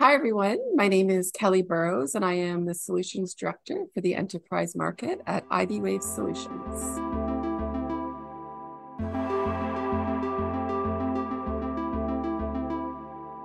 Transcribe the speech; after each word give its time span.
Hi, 0.00 0.14
everyone. 0.14 0.58
My 0.74 0.88
name 0.88 1.10
is 1.10 1.30
Kelly 1.30 1.60
Burroughs, 1.60 2.14
and 2.14 2.24
I 2.24 2.32
am 2.32 2.64
the 2.64 2.74
Solutions 2.74 3.34
Director 3.34 3.84
for 3.94 4.00
the 4.00 4.14
Enterprise 4.14 4.74
Market 4.74 5.20
at 5.26 5.46
iBwave 5.50 6.02
Solutions. 6.02 6.98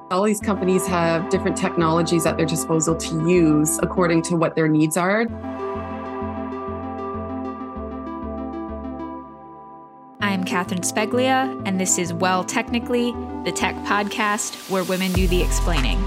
All 0.09 0.23
these 0.23 0.39
companies 0.39 0.87
have 0.87 1.29
different 1.29 1.57
technologies 1.57 2.25
at 2.25 2.37
their 2.37 2.45
disposal 2.45 2.95
to 2.95 3.29
use 3.29 3.77
according 3.83 4.21
to 4.23 4.37
what 4.37 4.55
their 4.55 4.69
needs 4.69 4.95
are. 4.95 5.23
I'm 10.21 10.45
Catherine 10.45 10.81
Sbeglia, 10.81 11.61
and 11.65 11.79
this 11.79 11.97
is 11.97 12.13
Well 12.13 12.45
Technically, 12.45 13.11
the 13.43 13.51
tech 13.53 13.75
podcast 13.83 14.71
where 14.71 14.85
women 14.85 15.11
do 15.11 15.27
the 15.27 15.43
explaining. 15.43 16.03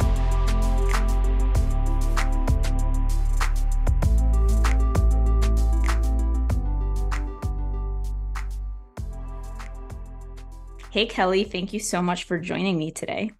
Hey, 10.90 11.06
Kelly, 11.06 11.44
thank 11.44 11.72
you 11.72 11.78
so 11.78 12.02
much 12.02 12.24
for 12.24 12.36
joining 12.40 12.76
me 12.76 12.90
today. 12.90 13.30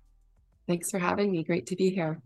Thanks 0.68 0.92
for 0.92 1.00
having 1.00 1.32
me. 1.32 1.42
Great 1.42 1.66
to 1.66 1.76
be 1.76 1.90
here. 1.90 2.22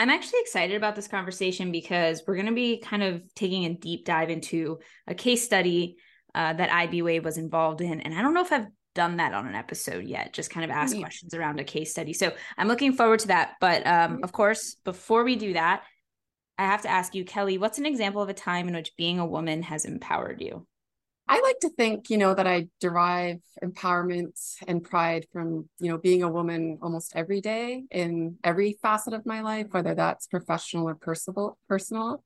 I'm 0.00 0.10
actually 0.10 0.40
excited 0.40 0.76
about 0.76 0.96
this 0.96 1.06
conversation 1.06 1.70
because 1.70 2.24
we're 2.26 2.34
going 2.34 2.46
to 2.46 2.52
be 2.52 2.80
kind 2.80 3.04
of 3.04 3.22
taking 3.36 3.66
a 3.66 3.74
deep 3.74 4.04
dive 4.04 4.30
into 4.30 4.80
a 5.06 5.14
case 5.14 5.44
study 5.44 5.96
uh, 6.34 6.54
that 6.54 6.70
iBwave 6.70 7.22
was 7.22 7.38
involved 7.38 7.82
in. 7.82 8.00
And 8.00 8.12
I 8.12 8.20
don't 8.20 8.34
know 8.34 8.40
if 8.40 8.50
I've 8.50 8.66
done 8.96 9.18
that 9.18 9.32
on 9.32 9.46
an 9.46 9.54
episode 9.54 10.04
yet, 10.04 10.32
just 10.32 10.50
kind 10.50 10.64
of 10.64 10.72
ask 10.72 10.98
questions 10.98 11.34
around 11.34 11.60
a 11.60 11.64
case 11.64 11.92
study. 11.92 12.12
So 12.12 12.32
I'm 12.56 12.66
looking 12.66 12.94
forward 12.94 13.20
to 13.20 13.28
that. 13.28 13.52
But 13.60 13.86
um, 13.86 14.24
of 14.24 14.32
course, 14.32 14.74
before 14.84 15.22
we 15.22 15.36
do 15.36 15.52
that, 15.52 15.84
I 16.58 16.64
have 16.64 16.82
to 16.82 16.90
ask 16.90 17.14
you, 17.14 17.24
Kelly, 17.24 17.58
what's 17.58 17.78
an 17.78 17.86
example 17.86 18.22
of 18.22 18.28
a 18.28 18.34
time 18.34 18.66
in 18.66 18.74
which 18.74 18.96
being 18.96 19.20
a 19.20 19.26
woman 19.26 19.62
has 19.62 19.84
empowered 19.84 20.40
you? 20.40 20.66
I 21.28 21.40
like 21.40 21.60
to 21.60 21.68
think, 21.68 22.08
you 22.08 22.16
know, 22.16 22.32
that 22.32 22.46
I 22.46 22.68
derive 22.80 23.40
empowerment 23.62 24.38
and 24.66 24.82
pride 24.82 25.26
from, 25.30 25.68
you 25.78 25.90
know, 25.90 25.98
being 25.98 26.22
a 26.22 26.28
woman 26.28 26.78
almost 26.80 27.12
every 27.14 27.42
day 27.42 27.84
in 27.90 28.38
every 28.42 28.78
facet 28.80 29.12
of 29.12 29.26
my 29.26 29.42
life, 29.42 29.66
whether 29.70 29.94
that's 29.94 30.26
professional 30.26 30.88
or 30.88 30.94
personal. 30.94 32.24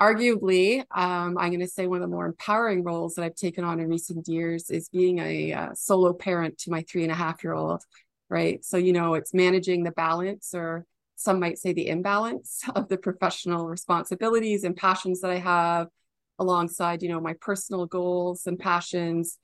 Arguably, 0.00 0.80
um, 0.90 1.36
I'm 1.38 1.50
going 1.50 1.60
to 1.60 1.68
say 1.68 1.86
one 1.86 1.98
of 1.98 2.02
the 2.02 2.14
more 2.14 2.26
empowering 2.26 2.82
roles 2.82 3.14
that 3.14 3.24
I've 3.24 3.34
taken 3.34 3.62
on 3.62 3.78
in 3.78 3.88
recent 3.88 4.26
years 4.26 4.70
is 4.70 4.88
being 4.88 5.18
a 5.18 5.52
uh, 5.52 5.68
solo 5.74 6.14
parent 6.14 6.58
to 6.58 6.70
my 6.70 6.82
three 6.82 7.02
and 7.02 7.12
a 7.12 7.16
half 7.16 7.44
year 7.44 7.52
old. 7.52 7.82
Right. 8.30 8.64
So, 8.64 8.78
you 8.78 8.94
know, 8.94 9.14
it's 9.14 9.34
managing 9.34 9.84
the 9.84 9.92
balance, 9.92 10.54
or 10.54 10.86
some 11.14 11.38
might 11.38 11.58
say 11.58 11.74
the 11.74 11.88
imbalance 11.88 12.62
of 12.74 12.88
the 12.88 12.96
professional 12.96 13.68
responsibilities 13.68 14.64
and 14.64 14.74
passions 14.74 15.20
that 15.20 15.30
I 15.30 15.38
have 15.38 15.88
alongside 16.38 17.02
you 17.02 17.08
know 17.08 17.20
my 17.20 17.34
personal 17.40 17.86
goals 17.86 18.46
and 18.46 18.58
passions 18.58 19.38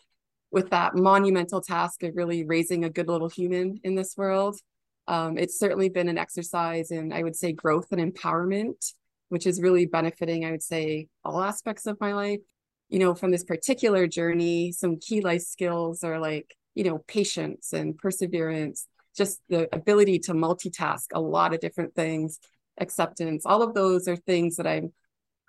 with 0.50 0.70
that 0.70 0.94
monumental 0.96 1.60
task 1.60 2.02
of 2.02 2.16
really 2.16 2.44
raising 2.44 2.84
a 2.84 2.90
good 2.90 3.06
little 3.06 3.28
human 3.28 3.78
in 3.84 3.94
this 3.94 4.16
world. 4.16 4.58
Um, 5.06 5.38
it's 5.38 5.58
certainly 5.58 5.88
been 5.88 6.08
an 6.08 6.18
exercise 6.18 6.90
in 6.90 7.12
i 7.12 7.22
would 7.22 7.36
say 7.36 7.52
growth 7.52 7.88
and 7.90 8.00
empowerment 8.00 8.92
which 9.28 9.46
is 9.46 9.60
really 9.60 9.86
benefiting 9.86 10.44
i 10.44 10.50
would 10.50 10.62
say 10.62 11.08
all 11.24 11.42
aspects 11.42 11.86
of 11.86 12.00
my 12.00 12.12
life. 12.12 12.40
You 12.88 12.98
know 12.98 13.14
from 13.14 13.30
this 13.30 13.44
particular 13.44 14.06
journey 14.06 14.72
some 14.72 14.98
key 14.98 15.20
life 15.20 15.42
skills 15.42 16.04
are 16.04 16.18
like 16.18 16.54
you 16.74 16.84
know 16.84 16.98
patience 17.06 17.72
and 17.72 17.96
perseverance 17.96 18.86
just 19.16 19.40
the 19.48 19.68
ability 19.74 20.18
to 20.20 20.32
multitask 20.32 21.06
a 21.12 21.20
lot 21.20 21.52
of 21.52 21.60
different 21.60 21.94
things 21.94 22.38
acceptance. 22.80 23.44
All 23.44 23.62
of 23.62 23.74
those 23.74 24.08
are 24.08 24.16
things 24.16 24.56
that 24.56 24.66
i'm 24.66 24.92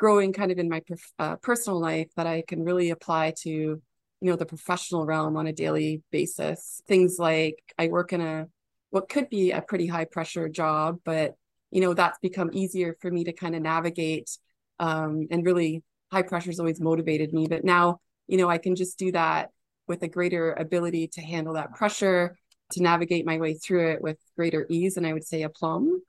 growing 0.01 0.33
kind 0.33 0.51
of 0.51 0.57
in 0.57 0.67
my 0.67 0.81
uh, 1.19 1.35
personal 1.35 1.79
life 1.79 2.07
that 2.15 2.25
I 2.25 2.43
can 2.47 2.63
really 2.63 2.89
apply 2.89 3.35
to, 3.43 3.49
you 3.51 3.79
know, 4.19 4.35
the 4.35 4.47
professional 4.47 5.05
realm 5.05 5.37
on 5.37 5.45
a 5.45 5.53
daily 5.53 6.01
basis. 6.11 6.81
Things 6.87 7.17
like 7.19 7.61
I 7.77 7.87
work 7.87 8.11
in 8.11 8.19
a 8.19 8.47
what 8.89 9.09
could 9.09 9.29
be 9.29 9.51
a 9.51 9.61
pretty 9.61 9.85
high 9.85 10.05
pressure 10.05 10.49
job, 10.49 10.97
but 11.05 11.35
you 11.69 11.81
know 11.81 11.93
that's 11.93 12.17
become 12.17 12.49
easier 12.51 12.97
for 12.99 13.11
me 13.11 13.25
to 13.25 13.31
kind 13.31 13.55
of 13.55 13.61
navigate. 13.61 14.35
Um, 14.79 15.27
and 15.29 15.45
really, 15.45 15.83
high 16.11 16.23
pressure 16.23 16.49
has 16.49 16.59
always 16.59 16.81
motivated 16.81 17.31
me, 17.31 17.45
but 17.47 17.63
now 17.63 17.99
you 18.27 18.37
know 18.37 18.49
I 18.49 18.57
can 18.57 18.75
just 18.75 18.97
do 18.97 19.11
that 19.11 19.51
with 19.87 20.01
a 20.01 20.07
greater 20.07 20.53
ability 20.53 21.09
to 21.09 21.21
handle 21.21 21.53
that 21.53 21.75
pressure, 21.75 22.35
to 22.71 22.81
navigate 22.81 23.23
my 23.27 23.37
way 23.37 23.53
through 23.53 23.91
it 23.91 24.01
with 24.01 24.17
greater 24.35 24.65
ease, 24.67 24.97
and 24.97 25.05
I 25.05 25.13
would 25.13 25.27
say 25.27 25.43
aplomb. 25.43 26.01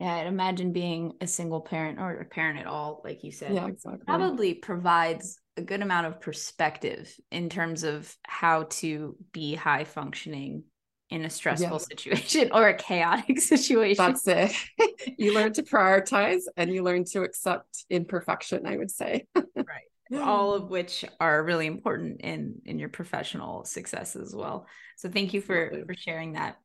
Yeah, 0.00 0.14
I'd 0.14 0.26
imagine 0.26 0.72
being 0.72 1.12
a 1.20 1.26
single 1.26 1.60
parent 1.60 1.98
or 1.98 2.12
a 2.12 2.24
parent 2.24 2.58
at 2.58 2.66
all, 2.66 3.00
like 3.04 3.22
you 3.22 3.30
said, 3.30 3.54
yeah, 3.54 3.66
exactly. 3.66 4.04
probably 4.06 4.54
provides 4.54 5.38
a 5.56 5.62
good 5.62 5.82
amount 5.82 6.06
of 6.06 6.20
perspective 6.20 7.14
in 7.30 7.48
terms 7.48 7.84
of 7.84 8.14
how 8.24 8.64
to 8.64 9.16
be 9.32 9.54
high 9.54 9.84
functioning 9.84 10.64
in 11.10 11.24
a 11.24 11.30
stressful 11.30 11.70
yeah. 11.70 11.78
situation 11.88 12.50
or 12.52 12.68
a 12.68 12.74
chaotic 12.74 13.40
situation. 13.40 14.04
That's 14.04 14.26
it. 14.26 14.52
you 15.18 15.32
learn 15.34 15.52
to 15.54 15.62
prioritize 15.62 16.42
and 16.56 16.72
you 16.72 16.82
learn 16.82 17.04
to 17.12 17.22
accept 17.22 17.84
imperfection, 17.88 18.66
I 18.66 18.76
would 18.76 18.90
say. 18.90 19.26
right. 19.36 20.20
All 20.20 20.54
of 20.54 20.70
which 20.70 21.04
are 21.18 21.42
really 21.42 21.66
important 21.66 22.20
in 22.20 22.60
in 22.66 22.78
your 22.78 22.90
professional 22.90 23.64
success 23.64 24.16
as 24.16 24.34
well. 24.34 24.66
So 24.96 25.08
thank 25.08 25.32
you 25.32 25.40
for 25.40 25.84
for 25.86 25.94
sharing 25.94 26.34
that. 26.34 26.56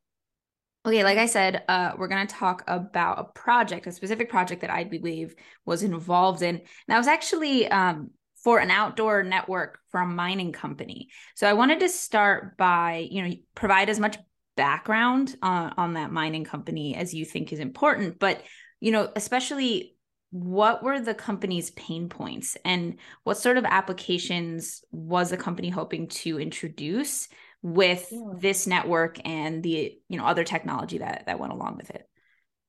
Okay, 0.86 1.04
like 1.04 1.18
I 1.18 1.26
said, 1.26 1.62
uh, 1.68 1.92
we're 1.98 2.08
going 2.08 2.26
to 2.26 2.34
talk 2.34 2.64
about 2.66 3.18
a 3.18 3.24
project, 3.24 3.86
a 3.86 3.92
specific 3.92 4.30
project 4.30 4.62
that 4.62 4.70
iBwave 4.70 5.32
was 5.66 5.82
involved 5.82 6.40
in. 6.40 6.56
And 6.56 6.64
that 6.88 6.96
was 6.96 7.06
actually 7.06 7.68
um, 7.68 8.10
for 8.42 8.60
an 8.60 8.70
outdoor 8.70 9.22
network 9.22 9.78
for 9.90 10.00
a 10.00 10.06
mining 10.06 10.52
company. 10.52 11.10
So 11.34 11.46
I 11.46 11.52
wanted 11.52 11.80
to 11.80 11.88
start 11.90 12.56
by, 12.56 13.06
you 13.10 13.22
know, 13.22 13.34
provide 13.54 13.90
as 13.90 14.00
much 14.00 14.16
background 14.56 15.36
on, 15.42 15.74
on 15.76 15.94
that 15.94 16.12
mining 16.12 16.44
company 16.44 16.96
as 16.96 17.12
you 17.12 17.26
think 17.26 17.52
is 17.52 17.58
important. 17.58 18.18
But, 18.18 18.42
you 18.80 18.90
know, 18.90 19.10
especially 19.14 19.96
what 20.30 20.82
were 20.82 21.00
the 21.00 21.12
company's 21.12 21.72
pain 21.72 22.08
points 22.08 22.56
and 22.64 22.96
what 23.24 23.36
sort 23.36 23.58
of 23.58 23.64
applications 23.64 24.82
was 24.92 25.28
the 25.28 25.36
company 25.36 25.68
hoping 25.68 26.08
to 26.08 26.40
introduce 26.40 27.28
with 27.62 28.08
yeah. 28.10 28.20
this 28.38 28.66
network 28.66 29.18
and 29.26 29.62
the 29.62 29.98
you 30.08 30.18
know 30.18 30.24
other 30.24 30.44
technology 30.44 30.98
that 30.98 31.24
that 31.26 31.38
went 31.38 31.52
along 31.52 31.76
with 31.76 31.90
it. 31.90 32.06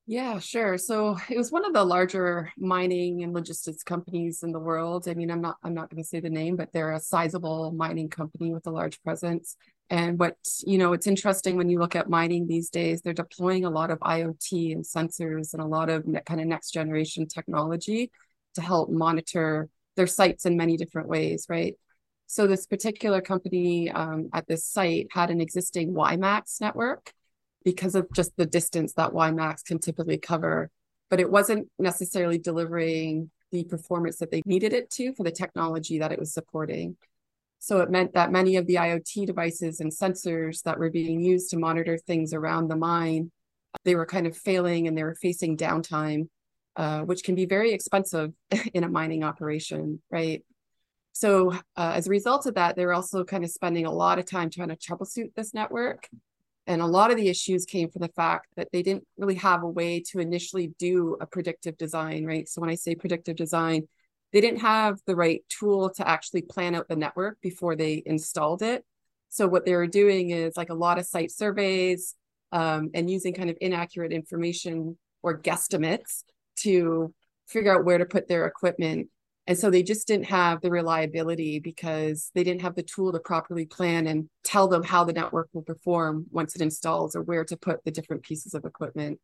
Yeah 0.06 0.38
sure. 0.40 0.78
So 0.78 1.16
it 1.30 1.38
was 1.38 1.52
one 1.52 1.64
of 1.64 1.72
the 1.72 1.84
larger 1.84 2.52
mining 2.58 3.22
and 3.22 3.32
logistics 3.32 3.82
companies 3.82 4.42
in 4.42 4.52
the 4.52 4.58
world. 4.58 5.08
I 5.08 5.14
mean 5.14 5.30
i'm 5.30 5.40
not 5.40 5.56
i'm 5.62 5.74
not 5.74 5.90
going 5.90 6.02
to 6.02 6.08
say 6.08 6.20
the 6.20 6.30
name 6.30 6.56
but 6.56 6.72
they're 6.72 6.92
a 6.92 7.00
sizable 7.00 7.72
mining 7.72 8.08
company 8.08 8.52
with 8.52 8.66
a 8.66 8.70
large 8.70 9.02
presence. 9.02 9.56
And 9.88 10.18
what 10.18 10.36
you 10.66 10.78
know 10.78 10.92
it's 10.92 11.06
interesting 11.06 11.56
when 11.56 11.70
you 11.70 11.78
look 11.78 11.96
at 11.96 12.10
mining 12.10 12.46
these 12.46 12.68
days 12.68 13.00
they're 13.00 13.12
deploying 13.12 13.64
a 13.64 13.70
lot 13.70 13.90
of 13.90 13.98
iot 14.00 14.72
and 14.72 14.84
sensors 14.84 15.54
and 15.54 15.62
a 15.62 15.66
lot 15.66 15.88
of 15.88 16.04
kind 16.26 16.40
of 16.40 16.46
next 16.46 16.72
generation 16.72 17.26
technology 17.26 18.10
to 18.54 18.60
help 18.60 18.90
monitor 18.90 19.68
their 19.96 20.06
sites 20.06 20.46
in 20.46 20.56
many 20.56 20.76
different 20.76 21.08
ways 21.08 21.46
right 21.48 21.76
so 22.32 22.46
this 22.46 22.64
particular 22.64 23.20
company 23.20 23.90
um, 23.90 24.30
at 24.32 24.46
this 24.46 24.64
site 24.64 25.08
had 25.10 25.28
an 25.28 25.38
existing 25.38 25.92
WiMAX 25.92 26.62
network 26.62 27.12
because 27.62 27.94
of 27.94 28.10
just 28.10 28.34
the 28.38 28.46
distance 28.46 28.94
that 28.94 29.10
WiMAX 29.10 29.62
can 29.62 29.78
typically 29.78 30.16
cover, 30.16 30.70
but 31.10 31.20
it 31.20 31.30
wasn't 31.30 31.68
necessarily 31.78 32.38
delivering 32.38 33.30
the 33.50 33.64
performance 33.64 34.16
that 34.16 34.30
they 34.30 34.40
needed 34.46 34.72
it 34.72 34.88
to 34.92 35.12
for 35.12 35.24
the 35.24 35.30
technology 35.30 35.98
that 35.98 36.10
it 36.10 36.18
was 36.18 36.32
supporting. 36.32 36.96
So 37.58 37.80
it 37.80 37.90
meant 37.90 38.14
that 38.14 38.32
many 38.32 38.56
of 38.56 38.66
the 38.66 38.76
IoT 38.76 39.26
devices 39.26 39.80
and 39.80 39.92
sensors 39.92 40.62
that 40.62 40.78
were 40.78 40.88
being 40.88 41.20
used 41.20 41.50
to 41.50 41.58
monitor 41.58 41.98
things 41.98 42.32
around 42.32 42.68
the 42.68 42.76
mine, 42.76 43.30
they 43.84 43.94
were 43.94 44.06
kind 44.06 44.26
of 44.26 44.34
failing 44.34 44.88
and 44.88 44.96
they 44.96 45.04
were 45.04 45.16
facing 45.16 45.58
downtime, 45.58 46.28
uh, 46.76 47.02
which 47.02 47.24
can 47.24 47.34
be 47.34 47.44
very 47.44 47.72
expensive 47.72 48.32
in 48.72 48.84
a 48.84 48.88
mining 48.88 49.22
operation, 49.22 50.00
right? 50.10 50.42
So 51.12 51.52
uh, 51.52 51.92
as 51.94 52.06
a 52.06 52.10
result 52.10 52.46
of 52.46 52.54
that, 52.54 52.74
they're 52.74 52.92
also 52.92 53.24
kind 53.24 53.44
of 53.44 53.50
spending 53.50 53.86
a 53.86 53.92
lot 53.92 54.18
of 54.18 54.24
time 54.24 54.50
trying 54.50 54.68
to 54.68 54.76
troubleshoot 54.76 55.34
this 55.34 55.54
network. 55.54 56.08
And 56.66 56.80
a 56.80 56.86
lot 56.86 57.10
of 57.10 57.16
the 57.16 57.28
issues 57.28 57.64
came 57.64 57.90
from 57.90 58.00
the 58.00 58.08
fact 58.08 58.46
that 58.56 58.68
they 58.72 58.82
didn't 58.82 59.06
really 59.18 59.34
have 59.34 59.62
a 59.62 59.68
way 59.68 60.00
to 60.10 60.20
initially 60.20 60.72
do 60.78 61.16
a 61.20 61.26
predictive 61.26 61.76
design, 61.76 62.24
right? 62.24 62.48
So 62.48 62.60
when 62.60 62.70
I 62.70 62.76
say 62.76 62.94
predictive 62.94 63.36
design, 63.36 63.88
they 64.32 64.40
didn't 64.40 64.60
have 64.60 64.98
the 65.06 65.16
right 65.16 65.42
tool 65.48 65.90
to 65.90 66.08
actually 66.08 66.42
plan 66.42 66.74
out 66.74 66.88
the 66.88 66.96
network 66.96 67.38
before 67.42 67.76
they 67.76 68.02
installed 68.06 68.62
it. 68.62 68.84
So 69.28 69.46
what 69.48 69.64
they 69.64 69.74
were 69.74 69.86
doing 69.86 70.30
is 70.30 70.56
like 70.56 70.70
a 70.70 70.74
lot 70.74 70.98
of 70.98 71.06
site 71.06 71.30
surveys 71.30 72.14
um, 72.52 72.90
and 72.94 73.10
using 73.10 73.34
kind 73.34 73.50
of 73.50 73.56
inaccurate 73.60 74.12
information 74.12 74.96
or 75.22 75.38
guesstimates 75.38 76.22
to 76.60 77.12
figure 77.46 77.74
out 77.76 77.84
where 77.84 77.98
to 77.98 78.06
put 78.06 78.28
their 78.28 78.46
equipment 78.46 79.08
and 79.46 79.58
so 79.58 79.70
they 79.70 79.82
just 79.82 80.06
didn't 80.06 80.26
have 80.26 80.60
the 80.60 80.70
reliability 80.70 81.58
because 81.58 82.30
they 82.34 82.44
didn't 82.44 82.62
have 82.62 82.76
the 82.76 82.82
tool 82.82 83.12
to 83.12 83.18
properly 83.18 83.66
plan 83.66 84.06
and 84.06 84.28
tell 84.44 84.68
them 84.68 84.84
how 84.84 85.02
the 85.02 85.12
network 85.12 85.48
will 85.52 85.62
perform 85.62 86.26
once 86.30 86.54
it 86.54 86.62
installs 86.62 87.16
or 87.16 87.22
where 87.22 87.44
to 87.44 87.56
put 87.56 87.84
the 87.84 87.90
different 87.90 88.22
pieces 88.22 88.54
of 88.54 88.64
equipment. 88.64 89.18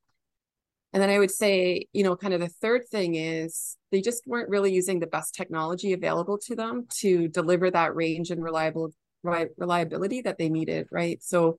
And 0.92 1.02
then 1.02 1.10
I 1.10 1.18
would 1.18 1.30
say, 1.30 1.86
you 1.92 2.02
know, 2.02 2.16
kind 2.16 2.34
of 2.34 2.40
the 2.40 2.48
third 2.48 2.88
thing 2.88 3.14
is 3.14 3.76
they 3.92 4.00
just 4.00 4.26
weren't 4.26 4.48
really 4.48 4.72
using 4.72 4.98
the 4.98 5.06
best 5.06 5.34
technology 5.34 5.92
available 5.92 6.38
to 6.46 6.56
them 6.56 6.86
to 7.00 7.28
deliver 7.28 7.70
that 7.70 7.94
range 7.94 8.30
and 8.30 8.42
reliable 8.42 8.90
reliability 9.22 10.22
that 10.22 10.38
they 10.38 10.48
needed, 10.48 10.88
right? 10.90 11.22
So 11.22 11.58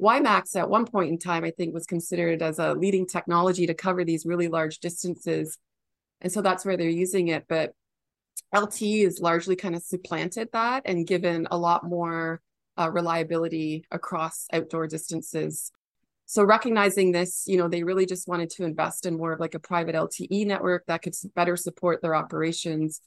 WiMAX 0.00 0.56
at 0.56 0.70
one 0.70 0.86
point 0.86 1.10
in 1.10 1.18
time, 1.18 1.44
I 1.44 1.50
think, 1.50 1.74
was 1.74 1.86
considered 1.86 2.42
as 2.42 2.58
a 2.58 2.72
leading 2.72 3.06
technology 3.06 3.66
to 3.66 3.74
cover 3.74 4.04
these 4.04 4.24
really 4.24 4.48
large 4.48 4.78
distances. 4.78 5.58
And 6.22 6.32
so 6.32 6.40
that's 6.40 6.64
where 6.64 6.76
they're 6.76 6.88
using 6.88 7.28
it. 7.28 7.44
But 7.48 7.74
LTE 8.54 9.06
is 9.06 9.20
largely 9.20 9.56
kind 9.56 9.74
of 9.74 9.82
supplanted 9.82 10.48
that 10.52 10.82
and 10.84 11.06
given 11.06 11.46
a 11.50 11.58
lot 11.58 11.84
more 11.84 12.40
uh, 12.78 12.90
reliability 12.90 13.84
across 13.90 14.46
outdoor 14.52 14.86
distances. 14.86 15.70
So 16.26 16.44
recognizing 16.44 17.12
this, 17.12 17.44
you 17.46 17.56
know, 17.56 17.68
they 17.68 17.82
really 17.82 18.06
just 18.06 18.28
wanted 18.28 18.50
to 18.50 18.64
invest 18.64 19.06
in 19.06 19.16
more 19.16 19.32
of 19.32 19.40
like 19.40 19.54
a 19.54 19.60
private 19.60 19.94
LTE 19.94 20.46
network 20.46 20.86
that 20.86 21.02
could 21.02 21.14
better 21.34 21.56
support 21.56 22.02
their 22.02 22.14
operations 22.14 23.00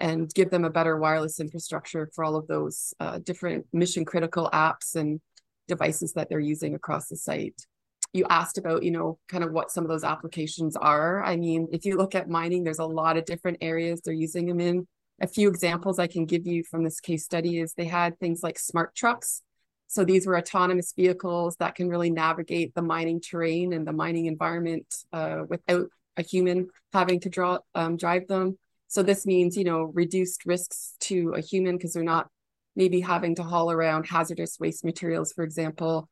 and 0.00 0.32
give 0.32 0.50
them 0.50 0.64
a 0.64 0.70
better 0.70 0.96
wireless 0.96 1.40
infrastructure 1.40 2.08
for 2.14 2.24
all 2.24 2.36
of 2.36 2.46
those 2.46 2.94
uh, 3.00 3.18
different 3.18 3.66
mission 3.72 4.04
critical 4.04 4.48
apps 4.52 4.96
and 4.96 5.20
devices 5.68 6.12
that 6.14 6.28
they're 6.28 6.40
using 6.40 6.74
across 6.74 7.08
the 7.08 7.16
site. 7.16 7.66
You 8.12 8.26
asked 8.28 8.58
about, 8.58 8.82
you 8.82 8.90
know, 8.90 9.18
kind 9.28 9.42
of 9.42 9.52
what 9.52 9.70
some 9.70 9.84
of 9.84 9.88
those 9.88 10.04
applications 10.04 10.76
are. 10.76 11.22
I 11.22 11.36
mean, 11.36 11.68
if 11.72 11.84
you 11.84 11.96
look 11.96 12.14
at 12.14 12.28
mining, 12.28 12.62
there's 12.62 12.78
a 12.78 12.84
lot 12.84 13.16
of 13.16 13.24
different 13.24 13.58
areas 13.60 14.00
they're 14.00 14.12
using 14.12 14.46
them 14.46 14.60
in. 14.60 14.86
A 15.20 15.26
few 15.26 15.48
examples 15.48 15.98
I 15.98 16.08
can 16.08 16.26
give 16.26 16.46
you 16.46 16.64
from 16.64 16.84
this 16.84 17.00
case 17.00 17.24
study 17.24 17.60
is 17.60 17.72
they 17.72 17.86
had 17.86 18.18
things 18.18 18.42
like 18.42 18.58
smart 18.58 18.94
trucks. 18.94 19.42
So 19.86 20.04
these 20.04 20.26
were 20.26 20.38
autonomous 20.38 20.92
vehicles 20.94 21.56
that 21.56 21.74
can 21.74 21.88
really 21.88 22.10
navigate 22.10 22.74
the 22.74 22.82
mining 22.82 23.20
terrain 23.20 23.72
and 23.72 23.86
the 23.86 23.92
mining 23.92 24.26
environment 24.26 24.86
uh, 25.12 25.42
without 25.48 25.88
a 26.16 26.22
human 26.22 26.68
having 26.92 27.20
to 27.20 27.28
draw 27.28 27.58
um, 27.74 27.96
drive 27.96 28.26
them. 28.26 28.58
So 28.88 29.02
this 29.02 29.24
means, 29.26 29.56
you 29.56 29.64
know, 29.64 29.84
reduced 29.84 30.44
risks 30.44 30.94
to 31.00 31.34
a 31.36 31.40
human 31.40 31.76
because 31.76 31.92
they're 31.92 32.02
not 32.02 32.28
maybe 32.76 33.00
having 33.00 33.34
to 33.36 33.42
haul 33.42 33.70
around 33.70 34.06
hazardous 34.06 34.58
waste 34.58 34.84
materials, 34.84 35.32
for 35.32 35.44
example. 35.44 36.08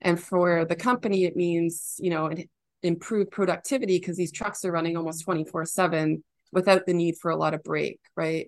And 0.00 0.20
for 0.20 0.64
the 0.64 0.76
company, 0.76 1.24
it 1.24 1.36
means, 1.36 1.96
you 1.98 2.10
know, 2.10 2.30
improved 2.82 3.30
productivity 3.30 3.98
because 3.98 4.16
these 4.16 4.32
trucks 4.32 4.64
are 4.64 4.72
running 4.72 4.96
almost 4.96 5.24
24 5.24 5.64
7 5.66 6.22
without 6.52 6.86
the 6.86 6.94
need 6.94 7.16
for 7.20 7.30
a 7.30 7.36
lot 7.36 7.54
of 7.54 7.62
break, 7.62 8.00
right? 8.16 8.46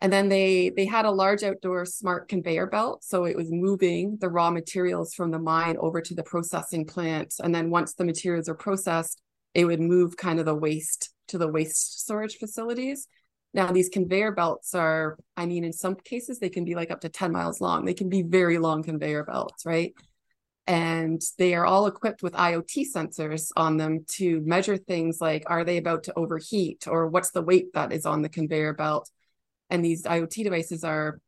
And 0.00 0.12
then 0.12 0.28
they 0.28 0.70
they 0.70 0.84
had 0.84 1.04
a 1.04 1.10
large 1.10 1.44
outdoor 1.44 1.84
smart 1.84 2.28
conveyor 2.28 2.66
belt, 2.66 3.04
so 3.04 3.24
it 3.24 3.36
was 3.36 3.52
moving 3.52 4.18
the 4.20 4.28
raw 4.28 4.50
materials 4.50 5.14
from 5.14 5.30
the 5.30 5.38
mine 5.38 5.76
over 5.78 6.00
to 6.00 6.14
the 6.14 6.24
processing 6.24 6.86
plant. 6.86 7.34
And 7.42 7.54
then 7.54 7.70
once 7.70 7.94
the 7.94 8.04
materials 8.04 8.48
are 8.48 8.54
processed, 8.54 9.22
it 9.54 9.64
would 9.64 9.80
move 9.80 10.16
kind 10.16 10.40
of 10.40 10.46
the 10.46 10.56
waste 10.56 11.10
to 11.28 11.38
the 11.38 11.48
waste 11.48 12.00
storage 12.00 12.36
facilities. 12.36 13.06
Now, 13.54 13.70
these 13.70 13.90
conveyor 13.90 14.32
belts 14.32 14.74
are, 14.74 15.18
I 15.36 15.46
mean, 15.46 15.62
in 15.62 15.72
some 15.72 15.94
cases, 15.94 16.38
they 16.38 16.48
can 16.48 16.64
be 16.64 16.74
like 16.74 16.90
up 16.90 17.02
to 17.02 17.08
10 17.08 17.30
miles 17.32 17.60
long. 17.60 17.84
They 17.84 17.94
can 17.94 18.08
be 18.08 18.22
very 18.22 18.58
long 18.58 18.82
conveyor 18.82 19.24
belts, 19.24 19.66
right? 19.66 19.92
And 20.66 21.20
they 21.38 21.54
are 21.54 21.66
all 21.66 21.86
equipped 21.86 22.22
with 22.22 22.34
IoT 22.34 22.86
sensors 22.94 23.50
on 23.56 23.76
them 23.76 24.04
to 24.12 24.40
measure 24.42 24.76
things 24.76 25.20
like 25.20 25.42
are 25.46 25.64
they 25.64 25.76
about 25.76 26.04
to 26.04 26.16
overheat 26.16 26.86
or 26.86 27.08
what's 27.08 27.32
the 27.32 27.42
weight 27.42 27.72
that 27.74 27.92
is 27.92 28.06
on 28.06 28.22
the 28.22 28.28
conveyor 28.28 28.74
belt? 28.74 29.10
And 29.70 29.84
these 29.84 30.04
IoT 30.04 30.44
devices 30.44 30.84
are 30.84 31.20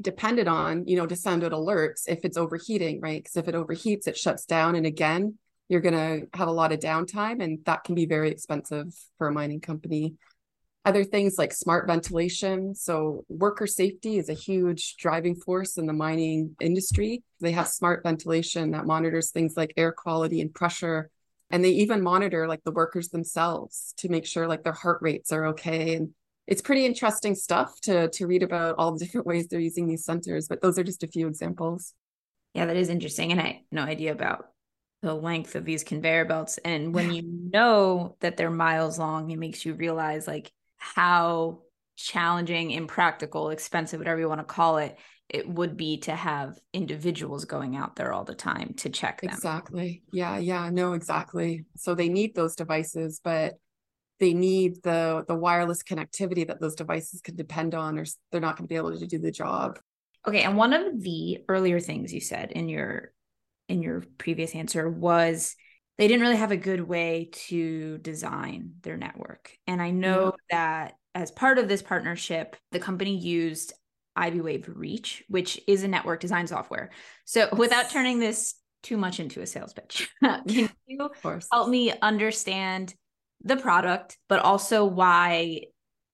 dependent 0.00 0.48
on, 0.48 0.86
you 0.86 0.96
know, 0.96 1.06
to 1.06 1.16
send 1.16 1.44
out 1.44 1.52
alerts 1.52 2.02
if 2.06 2.24
it's 2.24 2.36
overheating, 2.36 3.00
right? 3.00 3.22
Because 3.22 3.36
if 3.36 3.48
it 3.48 3.54
overheats, 3.54 4.06
it 4.06 4.18
shuts 4.18 4.44
down. 4.44 4.74
And 4.74 4.86
again, 4.86 5.38
you're 5.68 5.80
going 5.80 5.94
to 5.94 6.26
have 6.36 6.48
a 6.48 6.52
lot 6.52 6.72
of 6.72 6.80
downtime, 6.80 7.42
and 7.42 7.58
that 7.66 7.84
can 7.84 7.94
be 7.94 8.06
very 8.06 8.30
expensive 8.30 8.94
for 9.18 9.28
a 9.28 9.32
mining 9.32 9.60
company 9.60 10.14
other 10.84 11.04
things 11.04 11.36
like 11.36 11.52
smart 11.52 11.86
ventilation. 11.86 12.74
So, 12.74 13.24
worker 13.28 13.66
safety 13.66 14.18
is 14.18 14.28
a 14.28 14.34
huge 14.34 14.96
driving 14.96 15.34
force 15.34 15.76
in 15.76 15.86
the 15.86 15.92
mining 15.92 16.56
industry. 16.60 17.22
They 17.40 17.52
have 17.52 17.68
smart 17.68 18.02
ventilation 18.02 18.70
that 18.70 18.86
monitors 18.86 19.30
things 19.30 19.56
like 19.56 19.74
air 19.76 19.92
quality 19.92 20.40
and 20.40 20.52
pressure. 20.54 21.10
And 21.50 21.64
they 21.64 21.70
even 21.70 22.02
monitor 22.02 22.46
like 22.46 22.62
the 22.64 22.72
workers 22.72 23.08
themselves 23.08 23.94
to 23.98 24.08
make 24.08 24.26
sure 24.26 24.46
like 24.46 24.64
their 24.64 24.72
heart 24.72 25.00
rates 25.00 25.32
are 25.32 25.46
okay. 25.46 25.94
And 25.94 26.10
it's 26.46 26.62
pretty 26.62 26.86
interesting 26.86 27.34
stuff 27.34 27.80
to, 27.82 28.08
to 28.08 28.26
read 28.26 28.42
about 28.42 28.76
all 28.78 28.92
the 28.92 28.98
different 29.04 29.26
ways 29.26 29.46
they're 29.48 29.60
using 29.60 29.86
these 29.86 30.06
sensors. 30.06 30.48
But 30.48 30.62
those 30.62 30.78
are 30.78 30.84
just 30.84 31.02
a 31.02 31.08
few 31.08 31.26
examples. 31.26 31.94
Yeah, 32.54 32.66
that 32.66 32.76
is 32.76 32.88
interesting. 32.88 33.32
And 33.32 33.40
I 33.40 33.46
had 33.46 33.56
no 33.70 33.82
idea 33.82 34.12
about 34.12 34.48
the 35.02 35.14
length 35.14 35.54
of 35.54 35.64
these 35.64 35.84
conveyor 35.84 36.24
belts. 36.24 36.58
And 36.58 36.92
when 36.92 37.12
you 37.12 37.22
know 37.24 38.16
that 38.20 38.36
they're 38.36 38.50
miles 38.50 38.98
long, 38.98 39.30
it 39.30 39.38
makes 39.38 39.64
you 39.64 39.74
realize 39.74 40.26
like 40.26 40.50
how 40.78 41.60
challenging, 41.96 42.70
impractical, 42.70 43.50
expensive, 43.50 43.98
whatever 43.98 44.20
you 44.20 44.28
want 44.28 44.40
to 44.40 44.44
call 44.44 44.78
it, 44.78 44.96
it 45.28 45.48
would 45.48 45.76
be 45.76 45.98
to 45.98 46.14
have 46.14 46.58
individuals 46.72 47.44
going 47.44 47.76
out 47.76 47.96
there 47.96 48.12
all 48.12 48.24
the 48.24 48.34
time 48.34 48.74
to 48.78 48.88
check 48.88 49.20
them. 49.20 49.30
Exactly. 49.30 50.02
Yeah, 50.12 50.38
yeah, 50.38 50.70
no, 50.70 50.94
exactly. 50.94 51.66
So 51.76 51.94
they 51.94 52.08
need 52.08 52.34
those 52.34 52.56
devices, 52.56 53.20
but 53.22 53.54
they 54.20 54.32
need 54.32 54.82
the 54.82 55.24
the 55.28 55.34
wireless 55.34 55.82
connectivity 55.82 56.46
that 56.46 56.60
those 56.60 56.74
devices 56.74 57.20
can 57.20 57.36
depend 57.36 57.74
on 57.74 57.98
or 57.98 58.04
they're 58.30 58.40
not 58.40 58.56
going 58.56 58.66
to 58.66 58.72
be 58.72 58.76
able 58.76 58.96
to 58.96 59.06
do 59.06 59.18
the 59.18 59.30
job. 59.30 59.78
Okay, 60.26 60.42
and 60.42 60.56
one 60.56 60.72
of 60.72 61.02
the 61.02 61.38
earlier 61.48 61.78
things 61.78 62.12
you 62.12 62.20
said 62.20 62.52
in 62.52 62.68
your 62.68 63.12
in 63.68 63.82
your 63.82 64.02
previous 64.16 64.54
answer 64.54 64.88
was 64.88 65.56
they 65.98 66.06
didn't 66.06 66.22
really 66.22 66.36
have 66.36 66.52
a 66.52 66.56
good 66.56 66.80
way 66.80 67.28
to 67.32 67.98
design 67.98 68.74
their 68.82 68.96
network. 68.96 69.52
And 69.66 69.82
I 69.82 69.90
know 69.90 70.32
that 70.50 70.94
as 71.14 71.32
part 71.32 71.58
of 71.58 71.68
this 71.68 71.82
partnership, 71.82 72.56
the 72.70 72.78
company 72.78 73.16
used 73.16 73.72
iBwave 74.16 74.70
Reach, 74.74 75.24
which 75.28 75.60
is 75.66 75.82
a 75.82 75.88
network 75.88 76.20
design 76.20 76.46
software. 76.46 76.90
So 77.24 77.48
without 77.56 77.90
turning 77.90 78.20
this 78.20 78.54
too 78.82 78.96
much 78.96 79.18
into 79.18 79.42
a 79.42 79.46
sales 79.46 79.72
pitch, 79.72 80.08
can 80.22 80.70
you 80.86 81.10
help 81.52 81.68
me 81.68 81.92
understand 82.00 82.94
the 83.42 83.56
product, 83.56 84.18
but 84.28 84.40
also 84.40 84.84
why 84.84 85.62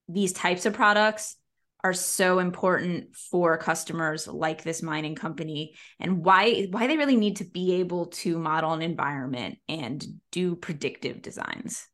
these 0.08 0.32
types 0.32 0.66
of 0.66 0.72
products 0.72 1.36
are 1.84 1.92
so 1.92 2.38
important 2.38 3.14
for 3.14 3.58
customers 3.58 4.26
like 4.26 4.64
this 4.64 4.82
mining 4.82 5.14
company 5.14 5.74
and 6.00 6.24
why 6.24 6.66
why 6.70 6.86
they 6.86 6.96
really 6.96 7.16
need 7.16 7.36
to 7.36 7.44
be 7.44 7.74
able 7.74 8.06
to 8.06 8.38
model 8.38 8.72
an 8.72 8.80
environment 8.80 9.58
and 9.68 10.02
do 10.32 10.56
predictive 10.56 11.20
designs. 11.20 11.86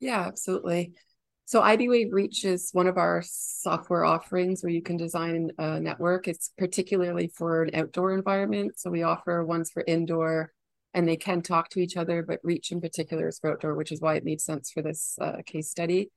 Yeah, 0.00 0.26
absolutely. 0.26 0.94
So 1.44 1.60
iBwave 1.60 2.08
Reach 2.12 2.44
is 2.44 2.70
one 2.72 2.86
of 2.86 2.96
our 2.96 3.22
software 3.24 4.04
offerings 4.04 4.62
where 4.62 4.72
you 4.72 4.82
can 4.82 4.96
design 4.96 5.50
a 5.58 5.78
network. 5.78 6.26
It's 6.26 6.50
particularly 6.56 7.28
for 7.28 7.62
an 7.62 7.70
outdoor 7.74 8.14
environment. 8.14 8.80
So 8.80 8.90
we 8.90 9.02
offer 9.02 9.44
ones 9.44 9.70
for 9.70 9.84
indoor 9.86 10.50
and 10.94 11.06
they 11.06 11.16
can 11.16 11.42
talk 11.42 11.68
to 11.70 11.78
each 11.78 11.98
other, 11.98 12.22
but 12.22 12.40
Reach 12.42 12.72
in 12.72 12.80
particular 12.80 13.28
is 13.28 13.38
for 13.38 13.52
outdoor, 13.52 13.74
which 13.74 13.92
is 13.92 14.00
why 14.00 14.14
it 14.14 14.24
made 14.24 14.40
sense 14.40 14.70
for 14.70 14.80
this 14.82 15.18
uh, 15.20 15.42
case 15.44 15.68
study. 15.70 16.10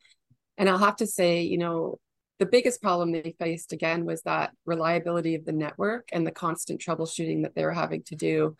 And 0.58 0.70
I'll 0.70 0.78
have 0.78 0.96
to 0.98 1.06
say, 1.06 1.42
you 1.42 1.58
know, 1.58 2.00
the 2.40 2.46
biggest 2.46 2.82
problem 2.82 3.12
they 3.12 3.36
faced 3.38 3.74
again 3.74 4.06
was 4.06 4.22
that 4.22 4.52
reliability 4.66 5.36
of 5.36 5.46
the 5.46 5.52
network 5.52 6.08
and 6.14 6.26
the 6.26 6.32
constant 6.32 6.82
troubleshooting 6.82 7.44
that 7.44 7.54
they 7.54 7.66
were 7.66 7.74
having 7.74 8.02
to 8.04 8.16
do. 8.16 8.56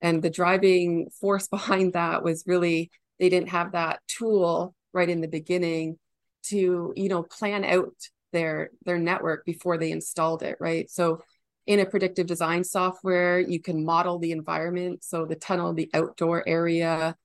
And 0.00 0.20
the 0.20 0.30
driving 0.30 1.08
force 1.20 1.46
behind 1.56 1.92
that 1.92 2.22
was 2.24 2.44
really 2.46 2.90
they 3.18 3.28
didn't 3.28 3.50
have 3.50 3.72
that 3.72 4.00
tool 4.08 4.74
right 4.92 5.08
in 5.08 5.20
the 5.20 5.28
beginning 5.28 5.98
to, 6.44 6.92
you 6.96 7.08
know, 7.08 7.22
plan 7.22 7.64
out 7.64 7.94
their 8.32 8.70
their 8.84 8.98
network 8.98 9.44
before 9.44 9.78
they 9.78 9.92
installed 9.92 10.42
it, 10.42 10.56
right? 10.58 10.90
So 10.90 11.22
in 11.66 11.78
a 11.78 11.86
predictive 11.86 12.26
design 12.26 12.64
software, 12.64 13.38
you 13.38 13.60
can 13.60 13.84
model 13.84 14.18
the 14.18 14.32
environment, 14.32 15.04
so 15.04 15.24
the 15.24 15.36
tunnel, 15.36 15.72
the 15.72 15.88
outdoor 15.94 16.46
area, 16.48 17.16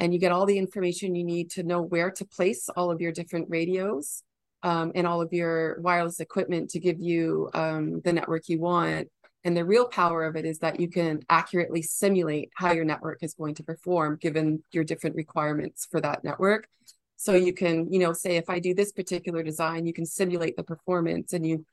and 0.00 0.12
you 0.12 0.18
get 0.18 0.32
all 0.32 0.46
the 0.46 0.58
information 0.58 1.14
you 1.14 1.22
need 1.22 1.50
to 1.52 1.62
know 1.62 1.80
where 1.80 2.10
to 2.10 2.24
place 2.24 2.68
all 2.70 2.90
of 2.90 3.00
your 3.00 3.12
different 3.12 3.46
radios 3.48 4.24
um, 4.62 4.92
and 4.94 5.06
all 5.06 5.20
of 5.20 5.32
your 5.32 5.80
wireless 5.80 6.20
equipment 6.20 6.70
to 6.70 6.80
give 6.80 7.00
you 7.00 7.50
um, 7.54 8.00
the 8.00 8.12
network 8.12 8.48
you 8.48 8.60
want. 8.60 9.08
And 9.44 9.56
the 9.56 9.64
real 9.64 9.86
power 9.86 10.24
of 10.24 10.36
it 10.36 10.44
is 10.44 10.58
that 10.58 10.80
you 10.80 10.88
can 10.88 11.20
accurately 11.30 11.80
simulate 11.80 12.50
how 12.54 12.72
your 12.72 12.84
network 12.84 13.22
is 13.22 13.34
going 13.34 13.54
to 13.56 13.62
perform 13.62 14.18
given 14.20 14.62
your 14.72 14.84
different 14.84 15.16
requirements 15.16 15.86
for 15.90 16.00
that 16.00 16.24
network. 16.24 16.68
So 17.16 17.34
you 17.34 17.52
can, 17.52 17.92
you 17.92 17.98
know, 17.98 18.12
say 18.12 18.36
if 18.36 18.50
I 18.50 18.58
do 18.58 18.74
this 18.74 18.92
particular 18.92 19.42
design, 19.42 19.86
you 19.86 19.92
can 19.92 20.06
simulate 20.06 20.56
the 20.56 20.62
performance 20.62 21.32
and 21.32 21.46
you 21.46 21.64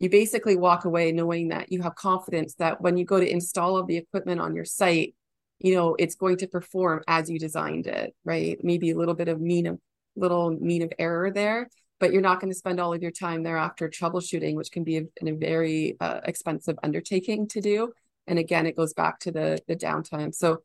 you 0.00 0.10
basically 0.10 0.56
walk 0.56 0.84
away 0.84 1.12
knowing 1.12 1.48
that 1.48 1.70
you 1.70 1.80
have 1.82 1.94
confidence 1.94 2.54
that 2.56 2.80
when 2.80 2.96
you 2.96 3.04
go 3.04 3.20
to 3.20 3.30
install 3.30 3.76
all 3.76 3.84
the 3.84 3.96
equipment 3.96 4.40
on 4.40 4.54
your 4.54 4.64
site, 4.64 5.14
you 5.60 5.74
know, 5.74 5.94
it's 5.98 6.16
going 6.16 6.36
to 6.38 6.48
perform 6.48 7.02
as 7.06 7.30
you 7.30 7.38
designed 7.38 7.86
it, 7.86 8.14
right? 8.24 8.58
Maybe 8.62 8.90
a 8.90 8.96
little 8.96 9.14
bit 9.14 9.28
of 9.28 9.40
mean 9.40 9.66
of 9.66 9.78
little 10.16 10.50
mean 10.50 10.82
of 10.82 10.92
error 10.98 11.30
there, 11.30 11.68
but 12.04 12.12
you're 12.12 12.20
not 12.20 12.38
going 12.38 12.52
to 12.52 12.58
spend 12.58 12.78
all 12.78 12.92
of 12.92 13.00
your 13.00 13.10
time 13.10 13.42
thereafter 13.42 13.88
troubleshooting, 13.88 14.56
which 14.56 14.70
can 14.70 14.84
be 14.84 14.98
a, 14.98 15.04
a 15.26 15.32
very 15.32 15.96
uh, 16.00 16.20
expensive 16.24 16.78
undertaking 16.82 17.48
to 17.48 17.62
do. 17.62 17.94
And 18.26 18.38
again, 18.38 18.66
it 18.66 18.76
goes 18.76 18.92
back 18.92 19.20
to 19.20 19.32
the 19.32 19.58
the 19.66 19.74
downtime. 19.74 20.34
So 20.34 20.60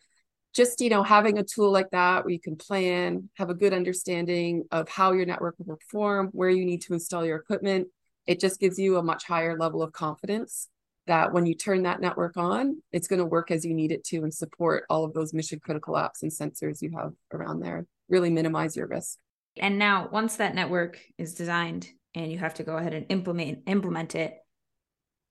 just 0.53 0.81
you 0.81 0.89
know 0.89 1.01
having 1.01 1.37
a 1.37 1.43
tool 1.43 1.71
like 1.71 1.91
that 1.91 2.25
where 2.25 2.33
you 2.33 2.41
can 2.41 2.57
plan 2.57 3.29
have 3.35 3.49
a 3.49 3.53
good 3.53 3.73
understanding 3.73 4.65
of 4.69 4.89
how 4.89 5.13
your 5.13 5.25
network 5.25 5.55
will 5.59 5.77
perform 5.77 6.27
where 6.33 6.49
you 6.49 6.65
need 6.65 6.81
to 6.81 6.93
install 6.93 7.25
your 7.25 7.37
equipment 7.37 7.87
it 8.27 8.39
just 8.41 8.59
gives 8.59 8.77
you 8.77 8.97
a 8.97 9.03
much 9.03 9.23
higher 9.23 9.57
level 9.57 9.81
of 9.81 9.93
confidence 9.93 10.67
that 11.07 11.31
when 11.31 11.45
you 11.45 11.53
turn 11.53 11.83
that 11.83 12.01
network 12.01 12.35
on 12.35 12.81
it's 12.91 13.07
going 13.07 13.19
to 13.19 13.25
work 13.25 13.51
as 13.51 13.63
you 13.63 13.75
need 13.75 13.91
it 13.91 14.03
to 14.03 14.17
and 14.23 14.33
support 14.33 14.85
all 14.89 15.05
of 15.05 15.13
those 15.13 15.35
mission 15.35 15.59
critical 15.59 15.93
apps 15.93 16.23
and 16.23 16.31
sensors 16.31 16.81
you 16.81 16.89
have 16.97 17.13
around 17.31 17.59
there 17.59 17.85
really 18.09 18.31
minimize 18.31 18.75
your 18.75 18.87
risk 18.87 19.19
and 19.57 19.77
now 19.77 20.09
once 20.11 20.37
that 20.37 20.55
network 20.55 20.99
is 21.17 21.35
designed 21.35 21.87
and 22.15 22.31
you 22.31 22.37
have 22.37 22.55
to 22.55 22.63
go 22.63 22.77
ahead 22.77 22.93
and 22.93 23.05
implement 23.09 23.59
implement 23.67 24.15
it 24.15 24.35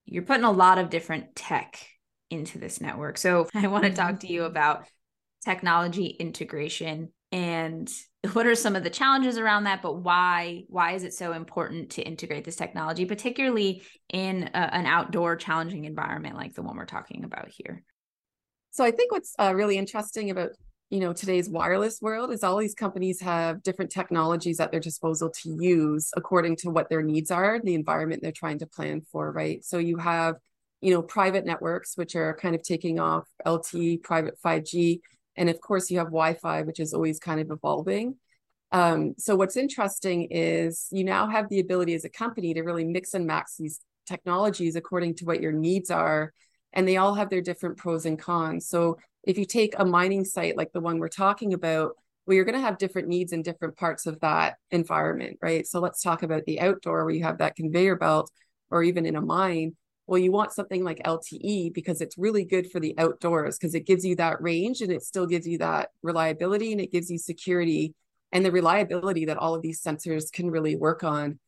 you're 0.07 0.23
putting 0.23 0.45
a 0.45 0.51
lot 0.51 0.79
of 0.79 0.91
different 0.91 1.35
tech 1.35 1.79
into 2.31 2.59
this 2.59 2.81
network 2.81 3.19
so 3.19 3.49
i 3.55 3.67
want 3.67 3.85
to 3.85 3.93
talk 3.93 4.21
to 4.21 4.33
you 4.33 4.41
mm-hmm. 4.41 4.51
about 4.51 4.85
technology 5.45 6.07
integration 6.07 7.13
and 7.31 7.91
what 8.33 8.47
are 8.47 8.55
some 8.55 8.75
of 8.75 8.83
the 8.83 8.91
challenges 8.91 9.39
around 9.39 9.65
that 9.65 9.83
but 9.83 10.03
why 10.03 10.65
why 10.69 10.93
is 10.93 11.05
it 11.05 11.13
so 11.13 11.33
important 11.33 11.91
to 11.91 12.03
integrate 12.03 12.45
this 12.45 12.57
technology 12.57 13.05
particularly 13.05 13.83
in 14.09 14.51
a, 14.55 14.75
an 14.75 14.87
outdoor 14.87 15.37
challenging 15.37 15.85
environment 15.85 16.37
like 16.37 16.55
the 16.55 16.63
one 16.63 16.77
we're 16.77 16.87
talking 16.87 17.25
about 17.25 17.49
here 17.49 17.83
so 18.71 18.85
i 18.85 18.91
think 18.91 19.13
what's 19.13 19.35
uh, 19.39 19.55
really 19.55 19.79
interesting 19.79 20.31
about 20.31 20.51
you 20.91 21.01
know 21.01 21.13
today's 21.13 21.49
wireless 21.49 22.01
world 22.01 22.33
is 22.33 22.43
all 22.43 22.57
these 22.57 22.75
companies 22.75 23.21
have 23.21 23.63
different 23.63 23.91
technologies 23.91 24.61
at 24.61 24.71
their 24.71 24.81
disposal 24.81 25.31
to 25.31 25.51
use 25.61 26.11
according 26.17 26.57
to 26.57 26.71
what 26.71 26.89
their 26.89 27.03
needs 27.03 27.31
are 27.31 27.61
the 27.63 27.75
environment 27.75 28.23
they're 28.23 28.33
trying 28.33 28.59
to 28.59 28.67
plan 28.67 29.03
for 29.13 29.31
right 29.31 29.65
so 29.65 29.79
you 29.79 29.99
have 29.99 30.37
you 30.81 30.93
know 30.93 31.03
private 31.03 31.45
networks 31.45 31.97
which 31.97 32.17
are 32.17 32.35
kind 32.35 32.55
of 32.55 32.63
taking 32.63 32.99
off 32.99 33.29
lt 33.45 34.03
private 34.03 34.39
5g 34.45 35.01
and 35.39 35.49
of 35.49 35.61
course, 35.61 35.91
you 35.91 35.99
have 35.99 36.09
Wi 36.09 36.35
Fi, 36.35 36.63
which 36.63 36.81
is 36.81 36.93
always 36.93 37.21
kind 37.21 37.41
of 37.41 37.51
evolving. 37.51 38.17
Um, 38.73 39.15
so, 39.19 39.37
what's 39.37 39.57
interesting 39.57 40.29
is 40.31 40.89
you 40.91 41.05
now 41.05 41.29
have 41.29 41.49
the 41.49 41.61
ability 41.61 41.95
as 41.95 42.05
a 42.05 42.11
company 42.11 42.53
to 42.55 42.63
really 42.63 42.85
mix 42.85 43.15
and 43.15 43.25
max 43.25 43.57
these 43.57 43.81
technologies 44.07 44.75
according 44.75 45.15
to 45.15 45.25
what 45.25 45.41
your 45.41 45.53
needs 45.53 45.91
are. 45.91 46.33
And 46.73 46.87
they 46.87 46.97
all 46.97 47.15
have 47.15 47.31
their 47.31 47.41
different 47.41 47.79
pros 47.79 48.05
and 48.05 48.19
cons. 48.19 48.69
So, 48.69 48.99
if 49.29 49.39
you 49.39 49.45
take 49.45 49.75
a 49.79 49.85
mining 49.85 50.25
site 50.25 50.57
like 50.57 50.73
the 50.73 50.81
one 50.81 50.99
we're 50.99 51.09
talking 51.09 51.55
about, 51.55 51.93
well, 52.27 52.35
you're 52.35 52.45
going 52.45 52.57
to 52.57 52.61
have 52.61 52.79
different 52.79 53.09
needs 53.09 53.33
in 53.33 53.43
different 53.43 53.77
parts 53.77 54.07
of 54.07 54.19
that 54.21 54.57
environment, 54.73 55.39
right? 55.41 55.67
So, 55.67 55.81
let's 55.81 56.03
talk 56.03 56.25
about 56.25 56.45
the 56.45 56.61
outdoor 56.61 57.05
where 57.05 57.15
you 57.15 57.23
have 57.23 57.39
that 57.39 57.55
conveyor 57.55 57.97
belt, 57.97 58.31
or 58.71 58.83
even 58.83 59.07
in 59.07 59.17
a 59.17 59.21
mine 59.21 59.77
well, 60.09 60.19
you 60.19 60.33
want 60.33 60.53
something 60.53 60.83
like 60.83 61.03
LTE 61.05 61.75
because 61.75 62.01
it's 62.01 62.17
really 62.17 62.43
good 62.43 62.71
for 62.71 62.81
the 62.81 62.95
outdoors 62.97 63.59
because 63.59 63.75
it 63.75 63.87
gives 63.87 64.07
you 64.07 64.17
that 64.17 64.41
range 64.41 64.81
and 64.81 64.91
it 64.91 65.03
still 65.03 65.27
gives 65.27 65.47
you 65.47 65.59
that 65.59 65.91
reliability 66.03 66.73
and 66.73 66.81
it 66.81 66.91
gives 66.91 67.11
you 67.11 67.19
security 67.19 67.95
and 68.33 68.43
the 68.43 68.51
reliability 68.51 69.27
that 69.27 69.37
all 69.37 69.55
of 69.55 69.61
these 69.61 69.83
sensors 69.83 70.33
can 70.33 70.51
really 70.51 70.77
work 70.77 71.05
on. 71.05 71.39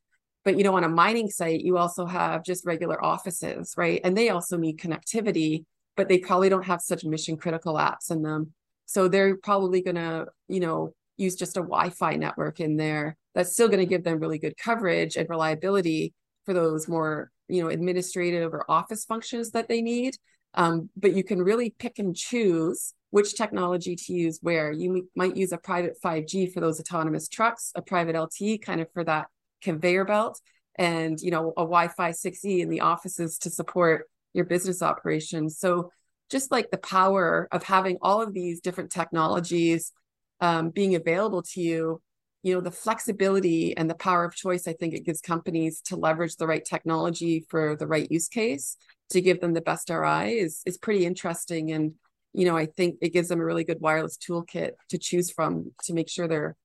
But 0.45 0.59
you 0.59 0.65
know, 0.65 0.77
on 0.77 0.85
a 0.85 0.91
mining 0.91 1.31
site, 1.31 1.63
you 1.63 1.79
also 1.79 2.05
have 2.05 2.45
just 2.45 2.67
regular 2.67 3.03
offices, 3.03 3.73
right? 3.79 3.99
And 4.05 4.15
they 4.15 4.29
also 4.29 4.59
need 4.59 4.79
connectivity, 4.79 5.65
but 5.97 6.09
they 6.09 6.19
probably 6.19 6.49
don't 6.49 6.65
have 6.65 6.81
such 6.81 7.05
mission 7.05 7.37
critical 7.37 7.75
apps 7.75 8.11
in 8.11 8.23
them. 8.23 8.53
So 8.87 9.09
they're 9.09 9.37
probably 9.37 9.83
going 9.83 9.97
to, 9.97 10.27
you 10.49 10.61
know, 10.61 10.95
use 11.17 11.37
just 11.37 11.57
a 11.57 11.61
Wi-Fi 11.61 12.17
network 12.17 12.61
in 12.61 12.77
there 12.77 13.17
that's 13.35 13.53
still 13.53 13.69
going 13.69 13.81
to 13.81 13.87
give 13.87 14.05
them 14.05 14.19
really 14.19 14.39
good 14.39 14.57
coverage 14.57 15.17
and 15.17 15.29
reliability 15.29 16.15
for 16.45 16.55
those 16.55 16.89
more 16.89 17.31
you 17.49 17.63
know 17.63 17.69
administrative 17.69 18.55
or 18.55 18.65
office 18.71 19.05
functions 19.05 19.51
that 19.51 19.69
they 19.69 19.83
need 19.83 20.17
um, 20.55 20.91
but 20.97 21.15
you 21.15 21.23
can 21.23 21.43
really 21.43 21.75
pick 21.79 21.99
and 21.99 22.17
choose 22.17 22.95
which 23.11 23.37
technology 23.37 23.97
to 23.97 24.13
use 24.13 24.39
where 24.41 24.73
you 24.73 25.09
might 25.15 25.37
use 25.37 25.53
a 25.53 25.59
private 25.59 25.97
5g 26.03 26.53
for 26.53 26.61
those 26.61 26.81
autonomous 26.81 27.29
trucks 27.29 27.73
a 27.75 27.83
private 27.83 28.17
lte 28.17 28.61
kind 28.63 28.81
of 28.81 28.91
for 28.93 29.05
that 29.05 29.27
conveyor 29.63 30.05
belt 30.05 30.41
and 30.77 31.21
you 31.21 31.31
know 31.31 31.51
a 31.57 31.63
wi-fi 31.63 32.11
6e 32.11 32.61
in 32.61 32.69
the 32.69 32.81
offices 32.81 33.39
to 33.39 33.51
support 33.51 34.09
your 34.33 34.45
business 34.45 34.83
operations. 34.83 35.59
So 35.59 35.91
just 36.31 36.51
like 36.51 36.71
the 36.71 36.79
power 36.79 37.49
of 37.51 37.63
having 37.65 37.99
all 38.03 38.23
of 38.23 38.33
these 38.33 38.61
different 38.61 38.91
technologies 38.91 39.93
um, 40.41 40.71
being 40.71 40.95
available 40.95 41.43
to 41.43 41.61
you 41.61 42.01
you 42.43 42.55
know 42.55 42.61
the 42.61 42.71
flexibility 42.71 43.77
and 43.77 43.91
the 43.91 43.95
power 43.95 44.25
of 44.25 44.35
choice 44.35 44.67
i 44.67 44.73
think 44.73 44.95
it 44.95 45.05
gives 45.05 45.21
companies 45.21 45.81
to 45.83 45.97
leverage 45.97 46.37
the 46.37 46.47
right 46.47 46.65
technology 46.65 47.45
for 47.51 47.77
the 47.77 47.87
right 47.87 48.11
use 48.11 48.29
case 48.29 48.77
to 49.11 49.21
give 49.21 49.41
them 49.41 49.53
the 49.53 49.61
best 49.61 49.91
ri 49.91 50.39
is 50.39 50.63
is 50.65 50.79
pretty 50.79 51.05
interesting. 51.05 51.73
And 51.73 51.95
you 52.33 52.47
know 52.47 52.57
i 52.57 52.67
think 52.67 52.97
it 53.03 53.13
gives 53.13 53.29
them 53.29 53.41
a 53.41 53.45
really 53.45 53.65
good 53.65 53.81
wireless 53.81 54.17
toolkit 54.17 54.73
to 54.89 54.99
choose 54.99 55.31
from 55.31 55.73
to 55.85 55.93
make 55.93 56.09
sure 56.09 56.29
they're 56.29 56.57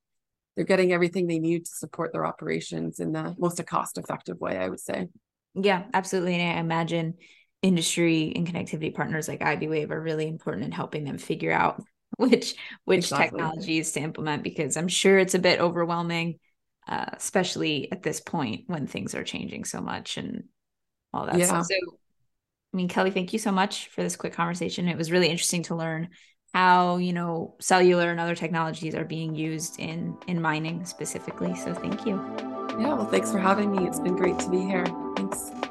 they're 0.55 0.63
getting 0.63 0.93
everything 0.93 1.27
they 1.27 1.39
need 1.39 1.65
to 1.65 1.71
support 1.71 2.13
their 2.13 2.25
operations 2.25 2.99
in 2.99 3.11
the 3.11 3.35
most 3.37 3.63
cost 3.65 3.97
effective 3.97 4.39
way 4.39 4.57
i 4.57 4.69
would 4.69 4.79
say. 4.79 5.07
Yeah 5.55 5.85
absolutely. 5.93 6.35
And 6.35 6.57
i 6.57 6.61
imagine 6.61 7.15
industry 7.61 8.31
and 8.35 8.47
connectivity 8.47 8.93
partners 8.93 9.27
like 9.27 9.39
iBwave 9.39 9.89
are 9.89 10.01
really 10.01 10.27
important 10.27 10.65
in 10.65 10.71
helping 10.71 11.03
them 11.03 11.17
figure 11.17 11.51
out 11.51 11.83
which 12.17 12.55
which 12.85 13.05
exactly. 13.05 13.39
technologies 13.39 13.91
to 13.93 13.99
implement 13.99 14.43
because 14.43 14.77
I'm 14.77 14.87
sure 14.87 15.17
it's 15.17 15.33
a 15.33 15.39
bit 15.39 15.59
overwhelming, 15.59 16.39
uh, 16.87 17.07
especially 17.13 17.91
at 17.91 18.03
this 18.03 18.19
point 18.19 18.63
when 18.67 18.87
things 18.87 19.15
are 19.15 19.23
changing 19.23 19.65
so 19.65 19.81
much 19.81 20.17
and 20.17 20.43
all 21.13 21.25
that. 21.25 21.37
Yeah. 21.37 21.47
Stuff. 21.47 21.65
So, 21.65 21.75
I 22.73 22.77
mean, 22.77 22.87
Kelly, 22.87 23.11
thank 23.11 23.33
you 23.33 23.39
so 23.39 23.51
much 23.51 23.87
for 23.87 24.03
this 24.03 24.15
quick 24.15 24.33
conversation. 24.33 24.87
It 24.87 24.97
was 24.97 25.11
really 25.11 25.27
interesting 25.27 25.63
to 25.63 25.75
learn 25.75 26.09
how 26.53 26.97
you 26.97 27.11
know 27.11 27.55
cellular 27.59 28.11
and 28.11 28.19
other 28.19 28.35
technologies 28.35 28.95
are 28.95 29.05
being 29.05 29.35
used 29.35 29.79
in 29.79 30.17
in 30.27 30.41
mining 30.41 30.85
specifically. 30.85 31.55
So, 31.55 31.73
thank 31.73 32.05
you. 32.05 32.15
Yeah, 32.79 32.93
well, 32.93 33.07
thanks 33.07 33.31
for 33.31 33.39
having 33.39 33.71
me. 33.71 33.87
It's 33.87 33.99
been 33.99 34.15
great 34.15 34.37
to 34.39 34.49
be 34.49 34.59
here. 34.59 34.85
Thanks. 35.15 35.64